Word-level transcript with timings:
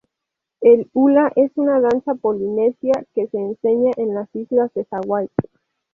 El 0.61 0.89
hula 0.93 1.31
es 1.35 1.51
una 1.57 1.79
danza 1.79 2.15
polinesia 2.15 3.05
que 3.13 3.27
se 3.27 3.37
enseña 3.37 3.91
en 3.97 4.15
las 4.15 4.33
islas 4.35 4.73
de 4.73 4.85
Hawái. 4.85 5.29